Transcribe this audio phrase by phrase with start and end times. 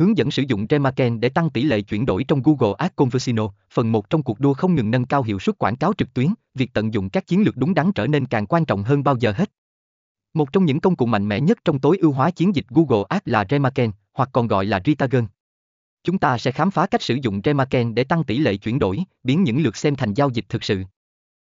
[0.00, 3.48] Hướng dẫn sử dụng Remarken để tăng tỷ lệ chuyển đổi trong Google Ads Conversino,
[3.72, 6.26] phần 1 trong cuộc đua không ngừng nâng cao hiệu suất quảng cáo trực tuyến,
[6.54, 9.16] việc tận dụng các chiến lược đúng đắn trở nên càng quan trọng hơn bao
[9.20, 9.50] giờ hết.
[10.34, 13.04] Một trong những công cụ mạnh mẽ nhất trong tối ưu hóa chiến dịch Google
[13.08, 15.26] Ads là Remarken, hoặc còn gọi là ReTargeting.
[16.04, 18.98] Chúng ta sẽ khám phá cách sử dụng Remarken để tăng tỷ lệ chuyển đổi,
[19.22, 20.82] biến những lượt xem thành giao dịch thực sự.